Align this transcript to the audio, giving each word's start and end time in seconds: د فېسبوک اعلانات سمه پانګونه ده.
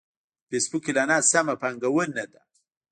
د 0.49 0.51
فېسبوک 0.51 0.85
اعلانات 0.89 1.23
سمه 1.31 1.55
پانګونه 1.61 2.23
ده. 2.33 2.41